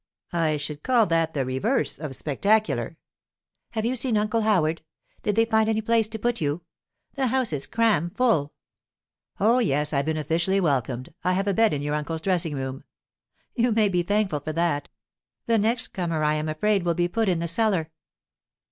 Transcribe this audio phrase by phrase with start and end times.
[0.33, 2.97] 'I should call that the reverse of spectacular.'
[3.73, 4.81] 'Have you seen Uncle Howard?
[5.21, 6.63] Did they find any place to put you?
[7.13, 8.51] The house is cram full.'
[9.39, 11.13] 'Oh, yes, I've been officially welcomed.
[11.23, 12.83] I have a bed in your uncle's dressing room.'
[13.53, 14.89] 'You may be thankful for that.
[15.45, 17.91] The next comer, I am afraid, will be put in the cellar.